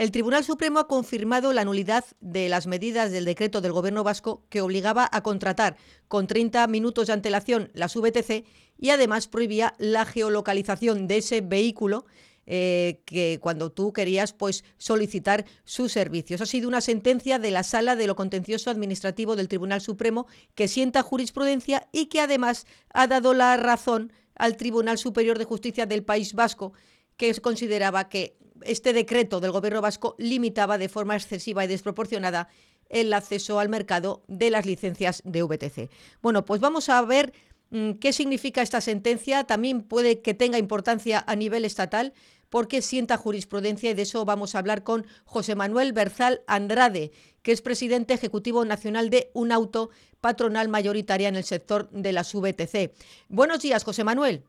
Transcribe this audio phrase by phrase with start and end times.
[0.00, 4.46] El Tribunal Supremo ha confirmado la nulidad de las medidas del decreto del Gobierno vasco
[4.48, 5.76] que obligaba a contratar
[6.08, 8.46] con 30 minutos de antelación las VTC
[8.78, 12.06] y además prohibía la geolocalización de ese vehículo
[12.46, 16.40] eh, que cuando tú querías pues solicitar sus servicios.
[16.40, 20.66] Ha sido una sentencia de la Sala de lo Contencioso Administrativo del Tribunal Supremo que
[20.66, 26.04] sienta jurisprudencia y que además ha dado la razón al Tribunal Superior de Justicia del
[26.04, 26.72] País Vasco,
[27.20, 32.48] que consideraba que este decreto del Gobierno vasco limitaba de forma excesiva y desproporcionada
[32.88, 35.90] el acceso al mercado de las licencias de VTC.
[36.22, 37.34] Bueno, pues vamos a ver
[37.68, 39.44] mm, qué significa esta sentencia.
[39.44, 42.14] También puede que tenga importancia a nivel estatal
[42.48, 47.52] porque sienta jurisprudencia y de eso vamos a hablar con José Manuel Berzal Andrade, que
[47.52, 49.90] es presidente ejecutivo nacional de un auto
[50.22, 52.94] patronal mayoritaria en el sector de las VTC.
[53.28, 54.42] Buenos días, José Manuel.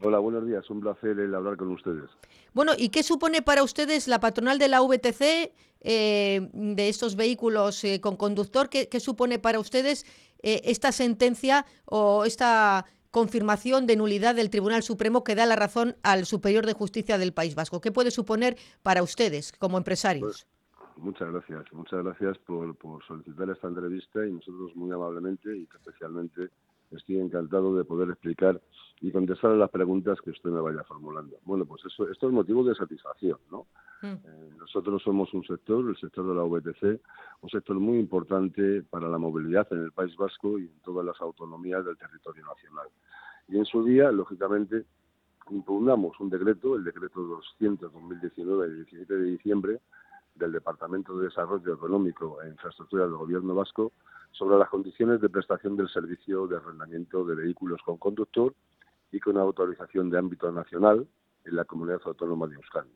[0.00, 0.68] Hola, buenos días.
[0.70, 2.10] Un placer el hablar con ustedes.
[2.52, 7.82] Bueno, ¿y qué supone para ustedes la patronal de la VTC, eh, de estos vehículos
[7.84, 8.68] eh, con conductor?
[8.68, 10.04] ¿qué, supone para ustedes
[10.42, 15.94] eh, esta sentencia o esta confirmación de nulidad del Tribunal Supremo que da la razón
[16.02, 17.80] al Superior de Justicia del País Vasco.
[17.80, 20.44] ¿Qué puede suponer para ustedes como empresarios?
[20.44, 20.46] Pues,
[20.96, 26.50] muchas gracias, muchas gracias por, solicitar esta entrevista y nosotros muy amablemente y especialmente
[26.90, 28.60] estoy encantado de poder explicar
[29.00, 31.36] y contestar a las preguntas que usted me vaya formulando.
[31.44, 33.66] Bueno, pues eso, esto es motivo de satisfacción, ¿no?
[34.02, 34.06] Mm.
[34.06, 37.00] Eh, nosotros somos un sector, el sector de la VTC,
[37.42, 41.20] un sector muy importante para la movilidad en el País Vasco y en todas las
[41.20, 42.88] autonomías del territorio nacional.
[43.48, 44.84] Y en su día, lógicamente,
[45.50, 47.20] impugnamos un decreto, el decreto
[47.60, 49.80] 200-2019 del 17 de diciembre
[50.34, 53.92] del Departamento de Desarrollo Económico e Infraestructura del Gobierno Vasco
[54.34, 58.52] sobre las condiciones de prestación del servicio de arrendamiento de vehículos con conductor
[59.12, 61.06] y con autorización de ámbito nacional
[61.44, 62.90] en la comunidad autónoma de Euskadi.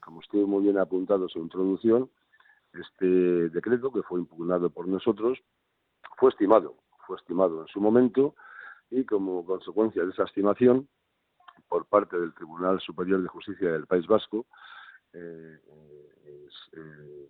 [0.00, 2.10] Como usted muy bien ha apuntado en su introducción,
[2.72, 3.06] este
[3.50, 5.38] decreto que fue impugnado por nosotros
[6.16, 8.34] fue estimado, fue estimado en su momento
[8.90, 10.88] y como consecuencia de esa estimación
[11.68, 14.46] por parte del Tribunal Superior de Justicia del País Vasco,
[15.12, 15.58] eh,
[16.72, 17.28] eh,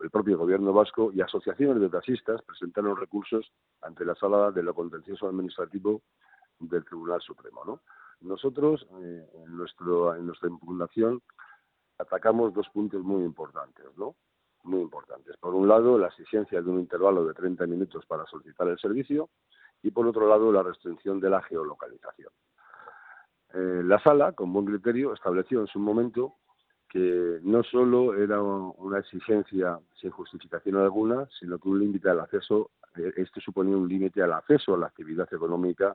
[0.00, 3.52] el propio gobierno vasco y asociaciones de taxistas presentaron recursos
[3.82, 6.02] ante la sala de lo contencioso administrativo
[6.58, 7.64] del Tribunal Supremo.
[7.64, 7.80] ¿no?
[8.20, 11.22] Nosotros, eh, en, nuestra impugnación,
[11.98, 14.16] atacamos dos puntos muy importantes, ¿no?
[14.64, 15.36] Muy importantes.
[15.36, 19.30] Por un lado, la exigencia de un intervalo de 30 minutos para solicitar el servicio
[19.82, 22.30] y, por otro lado, la restricción de la geolocalización.
[23.54, 26.34] Eh, la sala, con buen criterio, estableció en su momento
[26.88, 32.70] que no solo era una exigencia sin justificación alguna, sino que un límite al acceso,
[32.96, 35.94] eh, este suponía un límite al acceso a la actividad económica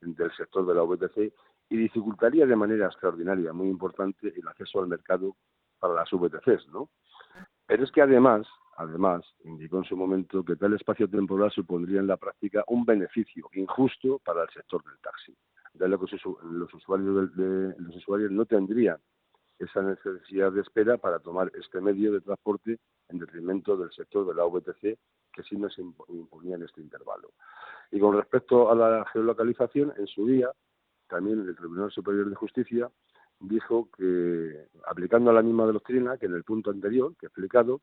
[0.00, 1.32] del sector de la VTC
[1.68, 5.36] y dificultaría de manera extraordinaria, muy importante, el acceso al mercado
[5.78, 6.90] para las VTCs, ¿no?
[7.66, 12.06] Pero es que además, además, indicó en su momento que tal espacio temporal supondría en
[12.06, 15.36] la práctica un beneficio injusto para el sector del taxi,
[15.74, 18.98] de lo que los usuarios, de, los usuarios no tendrían
[19.60, 22.78] esa necesidad de espera para tomar este medio de transporte
[23.08, 24.98] en detrimento del sector de la VTC
[25.32, 27.32] que sí nos imponía en este intervalo.
[27.90, 30.50] Y con respecto a la geolocalización, en su día,
[31.08, 32.90] también el Tribunal Superior de Justicia
[33.38, 37.80] dijo que, aplicando la misma doctrina que en el punto anterior que he explicado,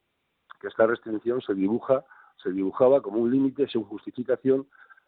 [0.60, 2.06] que esta restricción se dibuja,
[2.42, 4.68] se dibujaba como un límite sin justificación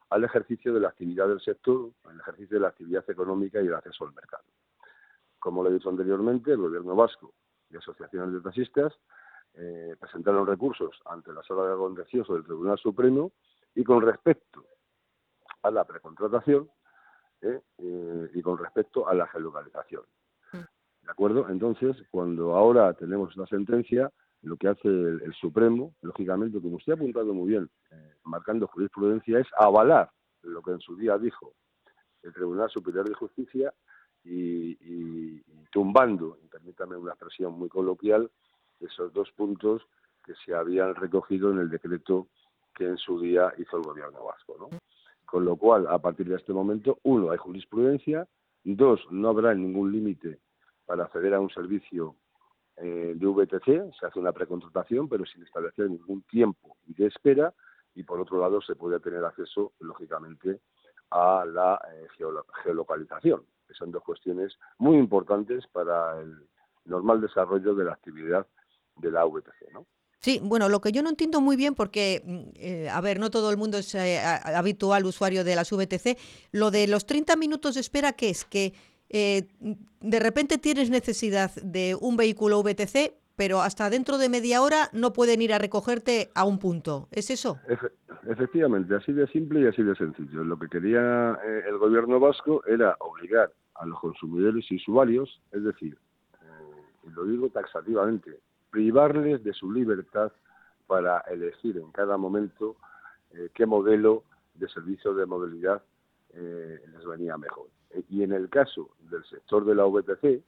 [0.09, 3.75] al ejercicio de la actividad del sector, al ejercicio de la actividad económica y el
[3.75, 4.43] acceso al mercado.
[5.39, 7.33] Como lo he dicho anteriormente, el gobierno vasco
[7.69, 8.93] y asociaciones de taxistas
[9.53, 13.31] eh, presentaron recursos ante la sala de contencioso del Tribunal Supremo
[13.75, 14.63] y con respecto
[15.63, 16.69] a la precontratación
[17.41, 20.03] eh, eh, y con respecto a la geolocalización.
[20.53, 20.57] Mm.
[20.57, 21.49] ¿De acuerdo?
[21.49, 24.11] Entonces, cuando ahora tenemos la sentencia,
[24.41, 27.69] lo que hace el, Supremo, lógicamente, como usted ha apuntado muy bien,
[28.23, 30.09] marcando jurisprudencia, es avalar
[30.43, 31.53] lo que en su día dijo
[32.23, 33.73] el Tribunal Superior de Justicia
[34.23, 38.29] y, y, tumbando, permítame una expresión muy coloquial,
[38.79, 39.85] esos dos puntos
[40.25, 42.27] que se habían recogido en el decreto
[42.75, 44.69] que en su día hizo el gobierno vasco.
[45.25, 48.27] Con lo cual, a partir de este momento, uno, hay jurisprudencia,
[48.63, 50.39] dos, no habrá ningún límite
[50.85, 52.15] para acceder a un servicio
[52.77, 57.53] eh, de VTC, se hace una precontratación, pero sin establecer ningún tiempo de espera,
[57.93, 60.61] y por otro lado se puede tener acceso, lógicamente,
[61.11, 62.07] a la eh,
[62.63, 66.35] geolocalización, que son dos cuestiones muy importantes para el
[66.85, 68.47] normal desarrollo de la actividad
[68.97, 69.85] de la VTC, ¿no?
[70.17, 73.29] Sí, bueno, lo que yo no entiendo muy bien, porque, mm, eh, a ver, no
[73.29, 76.17] todo el mundo es eh, habitual usuario de las VTC,
[76.51, 78.43] lo de los 30 minutos de espera, ¿qué es?
[78.43, 78.73] Que
[79.11, 85.13] de repente tienes necesidad de un vehículo VTC, pero hasta dentro de media hora no
[85.13, 87.07] pueden ir a recogerte a un punto.
[87.09, 87.57] ¿Es eso?
[88.29, 90.43] Efectivamente, así de simple y así de sencillo.
[90.43, 95.63] Lo que quería eh, el gobierno vasco era obligar a los consumidores y usuarios, es
[95.63, 95.97] decir,
[96.41, 98.39] eh, y lo digo taxativamente,
[98.69, 100.31] privarles de su libertad
[100.87, 102.75] para elegir en cada momento
[103.31, 104.23] eh, qué modelo
[104.55, 105.81] de servicio de movilidad
[106.31, 107.69] les venía mejor.
[108.07, 110.43] Y en el caso del sector de la VTC,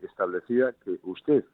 [0.00, 1.44] establecía que usted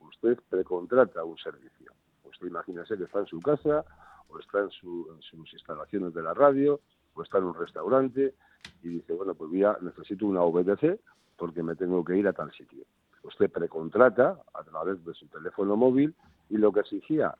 [0.00, 1.92] usted precontrata un servicio.
[2.24, 3.84] Usted imagínese que está en su casa,
[4.30, 6.80] o está en, sus instalaciones de la radio,
[7.14, 8.34] o está en un restaurante,
[8.82, 10.98] y dice, bueno, pues ya necesito una VDC
[11.36, 12.84] porque me tengo que ir a tal sitio.
[13.22, 16.14] Usted precontrata a través de su teléfono móvil
[16.48, 17.34] y lo que exigía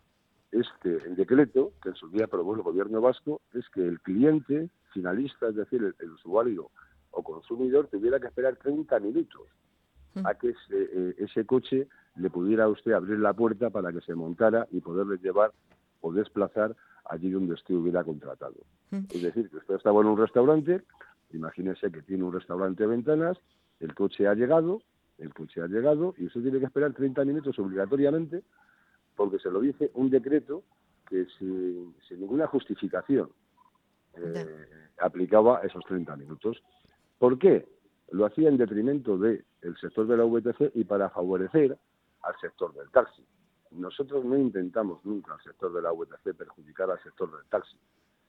[0.51, 5.49] este decreto, que en su día aprobó el gobierno vasco, es que el cliente finalista,
[5.49, 6.71] es decir, el, usuario
[7.13, 9.43] o consumidor, tuviera que esperar 30 minutos
[10.15, 10.27] mm.
[10.27, 11.87] a que ese, eh, ese coche
[12.17, 15.53] le pudiera a usted abrir la puerta para que se montara y poderle llevar
[16.01, 18.57] o desplazar allí donde usted hubiera contratado.
[18.91, 19.05] Mm.
[19.11, 20.83] Es decir, que usted estaba en un restaurante,
[21.33, 23.39] imagínese que tiene un restaurante de ventanas,
[23.81, 24.83] el coche ha llegado,
[25.19, 28.43] el coche ha llegado y usted tiene que esperar 30 minutos obligatoriamente
[29.17, 30.63] porque se lo dice un decreto
[31.09, 33.31] que sin, ninguna justificación
[34.15, 34.67] eh,
[34.99, 36.63] aplicaba esos 30 minutos.
[37.19, 37.69] ¿Por qué?
[38.13, 39.45] Lo hacía en detrimento del
[39.81, 41.77] sector de la VTC y para favorecer
[42.23, 43.25] al sector del taxi.
[43.71, 47.77] Nosotros no intentamos nunca al sector de la VTC perjudicar al sector del taxi,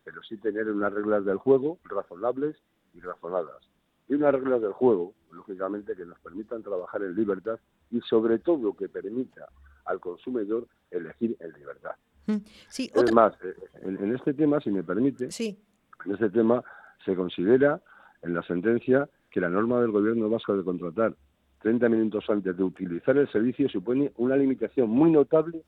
[0.04, 2.58] pero sí tener unas reglas del juego razonables
[2.94, 3.68] y razonadas.
[4.08, 7.60] Y unas reglas del juego, lógicamente, que nos permitan trabajar en libertad
[7.90, 9.48] y sobre todo que permita
[9.86, 11.96] al consumidor elegir en libertad.
[12.28, 12.38] Mm,
[12.70, 15.58] sí, Es más, eh, en, este tema, si me permite, sí.
[16.06, 16.64] en este tema
[17.04, 17.82] se considera
[18.22, 21.16] en la sentencia que la norma del gobierno vasco de contratar
[21.62, 25.64] 30 minutos antes de utilizar el servicio supone una limitación muy notable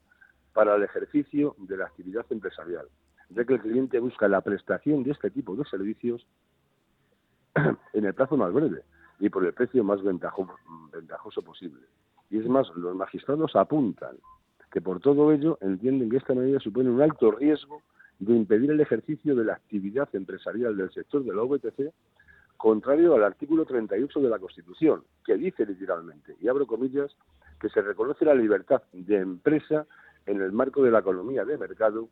[0.54, 2.88] para el ejercicio de la actividad empresarial,
[3.30, 6.26] ya que el cliente busca la prestación de este tipo de servicios
[7.94, 8.82] en el plazo más breve
[9.20, 11.82] y por el precio más ventajoso, posible.
[12.30, 14.18] Y es más, los magistrados apuntan
[14.72, 17.82] que por todo ello entienden que esta medida supone un alto riesgo
[18.18, 21.94] de impedir el ejercicio de la actividad empresarial del sector de la VTC
[22.58, 27.16] contrario al artículo 38 de la Constitución, que dice literalmente, y abro comillas,
[27.60, 29.86] que se reconoce la libertad de empresa
[30.26, 32.10] en el marco de la economía de mercado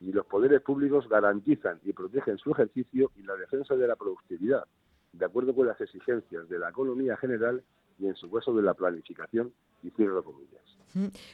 [0.00, 4.64] y los poderes públicos garantizan y protegen su ejercicio y la defensa de la productividad,
[5.12, 7.62] de acuerdo con las exigencias de la economía general
[7.98, 9.52] y en su caso de la planificación
[9.82, 10.73] y cierro comillas.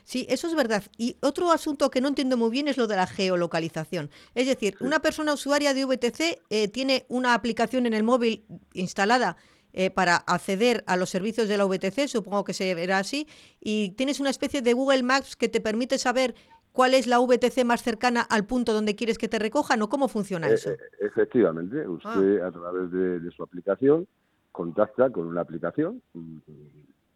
[0.04, 0.84] Sí, eso es verdad.
[0.96, 4.10] Y otro asunto que no entiendo muy bien es lo de la geolocalización.
[4.34, 9.36] Es decir, una persona usuaria de VTC eh, tiene una aplicación en el móvil instalada
[9.72, 13.28] eh, para acceder a los servicios de la VTC, supongo que se verá así,
[13.60, 16.34] y tienes una especie de Google Maps que te permite saber
[16.72, 20.08] cuál es la VTC más cercana al punto donde quieres que te recojan o cómo
[20.08, 20.70] funciona eh, eso.
[20.98, 22.48] efectivamente, usted ah.
[22.48, 24.08] a través de, su aplicación
[24.50, 26.38] contacta con una aplicación, mm,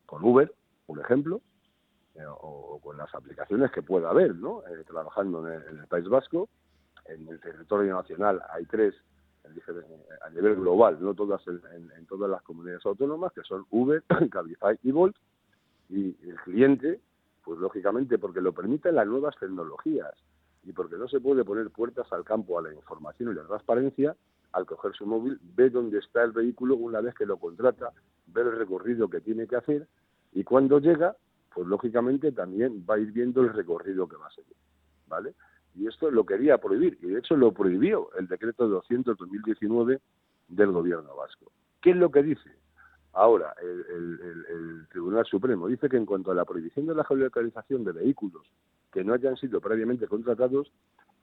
[0.07, 0.55] con Uber,
[0.87, 1.41] por ejemplo,
[2.15, 4.63] eh, o, con las aplicaciones que pueda haber, ¿no?
[4.69, 6.49] Eh, trabajando en el, País Vasco,
[7.07, 8.95] en el territorio nacional hay tres
[10.23, 14.91] a nivel global, no todas en, todas las comunidades autónomas, que son Uber, Cabify y
[14.91, 15.17] Volt,
[15.91, 17.01] y el cliente,
[17.45, 20.13] pues lógicamente porque lo permiten las nuevas tecnologías
[20.63, 24.17] y porque no se puede poner puertas al campo a la información y la transparencia,
[24.53, 27.93] al coger su móvil, ve dónde está el vehículo una vez que lo contrata,
[28.29, 29.87] ve el recorrido que tiene que hacer
[30.33, 31.17] y cuando llega,
[31.55, 34.57] pues lógicamente también va a ir viendo el recorrido que va a seguir,
[35.07, 35.35] ¿vale?
[35.77, 40.01] Y esto lo quería prohibir, y de hecho lo prohibió el decreto 200-2019
[40.49, 41.51] del gobierno vasco.
[41.81, 42.51] ¿Qué es lo que dice?
[43.13, 47.93] Ahora, el, Tribunal Supremo dice que en cuanto a la prohibición de la geolocalización de
[47.93, 48.43] vehículos
[48.93, 50.71] que no hayan sido previamente contratados,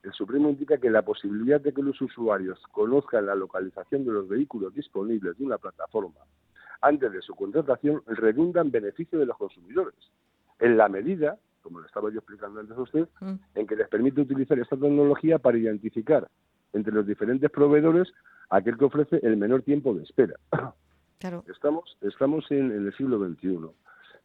[0.04, 4.28] el Supremo indica que la posibilidad de que los usuarios conozcan la localización de los
[4.28, 6.20] vehículos disponibles de una plataforma
[6.82, 9.96] antes de su contratación redunda en beneficio de los consumidores,
[10.60, 13.34] en la medida, como le estaba yo explicando antes a usted, mm.
[13.56, 16.28] en que les permite utilizar esta tecnología para identificar
[16.74, 18.12] entre los diferentes proveedores
[18.50, 20.36] aquel que ofrece el menor tiempo de espera.
[21.48, 23.60] Estamos, estamos en, el siglo XXI,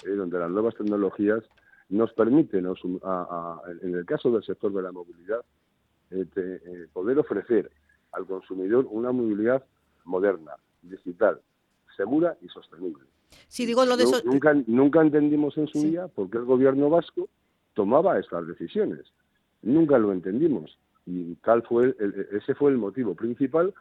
[0.07, 1.45] eh, donde las nuevas tecnologías
[1.91, 5.45] nos permiten, en el caso del sector de la movilidad,
[6.11, 7.71] eh, eh, poder ofrecer
[8.13, 9.63] al consumidor una movilidad
[10.05, 11.39] moderna, digital,
[11.97, 13.05] segura y sostenible.
[13.49, 17.29] Sí, digo lo de nunca, nunca entendimos en su día por qué el gobierno vasco
[17.75, 19.12] tomaba estas decisiones.
[19.62, 20.79] Nunca lo entendimos.
[21.07, 21.95] Y tal fue
[22.33, 23.73] ese fue el motivo principal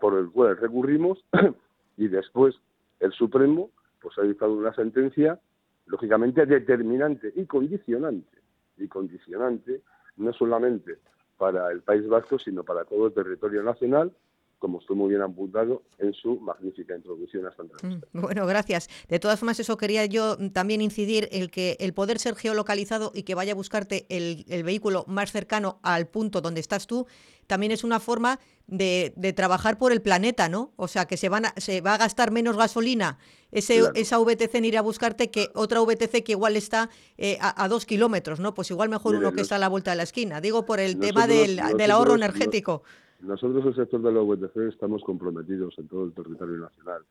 [0.00, 1.24] por el cual recurrimos
[1.96, 2.54] y después
[3.00, 3.70] el Supremo
[4.00, 5.40] pues ha dictado una sentencia
[5.86, 8.38] lógicamente determinante y condicionante,
[8.76, 9.82] y condicionante
[10.16, 10.98] no solamente
[11.38, 14.12] para el País Vasco, sino para todo el territorio nacional
[14.58, 18.08] como estoy muy bien apuntado en su magnífica introducción a esta entrevista.
[18.12, 18.88] Mm, bueno, gracias.
[19.08, 23.24] De todas formas, eso quería yo también incidir, el que el poder ser geolocalizado y
[23.24, 27.06] que vaya a buscarte el, vehículo más cercano al punto donde estás tú,
[27.46, 30.72] también es una forma de, trabajar por el planeta, ¿no?
[30.76, 33.18] O sea, que se, van se va a gastar menos gasolina
[33.52, 37.68] ese, esa VTC en ir a buscarte que otra VTC que igual está eh, a,
[37.68, 38.54] dos kilómetros, ¿no?
[38.54, 40.40] Pues igual mejor uno que está a la vuelta de la esquina.
[40.40, 41.60] Digo por el tema del,
[41.90, 42.82] ahorro energético.
[43.20, 47.02] Nosotros, el sector de la VTC, estamos comprometidos en todo el territorio nacional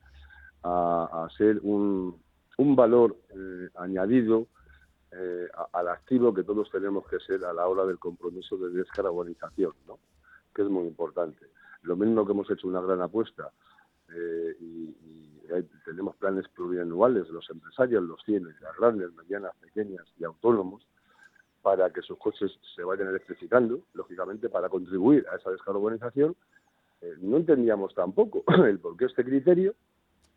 [0.63, 2.15] a, ser un,
[2.57, 4.47] un valor eh, añadido
[5.11, 9.73] eh, al activo que todos tenemos que ser a la hora del compromiso de descarbonización,
[9.87, 9.99] ¿no?
[10.53, 11.45] que es muy importante.
[11.83, 13.51] Lo mismo que hemos hecho una gran apuesta
[14.13, 14.95] eh, y,
[15.85, 20.85] tenemos planes plurianuales, los empresarios los tienen, las grandes, medianas, pequeñas y autónomos,
[21.65, 26.35] para que sus coches se vayan electrificando, lógicamente para contribuir a esa descarbonización,
[27.01, 29.73] eh, no entendíamos tampoco el por qué este criterio,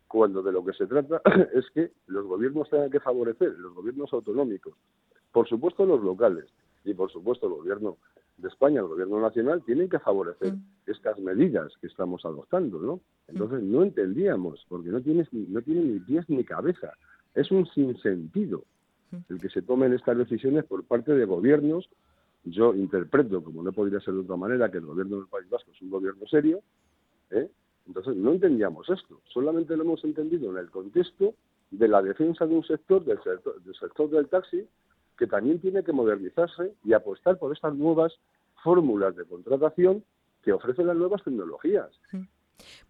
[0.07, 1.21] cuando de lo que se trata
[1.53, 4.73] es que los gobiernos tengan que favorecer, los gobiernos autonómicos,
[5.31, 6.45] por supuesto los locales
[6.83, 7.97] y por supuesto el gobierno
[8.37, 10.63] de España, el gobierno nacional, tienen que favorecer mm.
[10.87, 13.01] estas medidas que estamos adoptando, ¿no?
[13.27, 16.91] Entonces no entendíamos, porque no, tienes, no tiene ni pies ni cabeza,
[17.35, 18.63] es un sinsentido
[19.29, 21.89] el que se tomen estas decisiones por parte de gobiernos.
[22.43, 25.71] Yo interpreto, como no podría ser de otra manera, que el gobierno del País Vasco
[25.71, 26.61] es un gobierno serio.
[27.31, 27.49] ¿eh?
[27.87, 31.33] Entonces no entendíamos esto, solamente lo hemos entendido en el contexto
[31.71, 34.63] de la defensa de un sector, del sector del, sector del taxi,
[35.17, 38.13] que también tiene que modernizarse y apostar por estas nuevas
[38.63, 40.03] fórmulas de contratación
[40.43, 41.89] que ofrecen las nuevas tecnologías.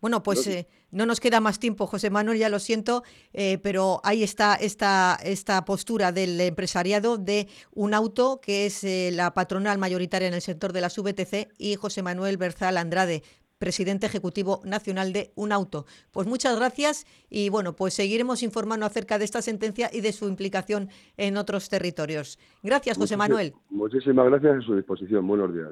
[0.01, 4.01] Bueno, pues eh, no nos queda más tiempo, José Manuel, ya lo siento, eh, pero
[4.03, 9.77] ahí está esta, esta postura del empresariado de un auto, que es eh, la patronal
[9.77, 13.23] mayoritaria en el sector de las VTC, y José Manuel Berzal Andrade,
[13.59, 15.85] presidente ejecutivo nacional de Un Auto.
[16.11, 20.27] Pues muchas gracias y bueno, pues seguiremos informando acerca de esta sentencia y de su
[20.27, 22.39] implicación en otros territorios.
[22.63, 23.53] Gracias, José Manuel.
[23.69, 25.27] Muchísimas gracias a su disposición.
[25.27, 25.67] Buenos días.